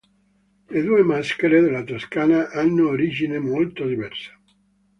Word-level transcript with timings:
Le 0.71 0.81
due 0.83 1.03
maschere 1.03 1.61
della 1.61 1.83
Toscana 1.83 2.49
hanno 2.49 2.87
origine 2.87 3.37
molto 3.37 3.85
diversa. 3.85 4.35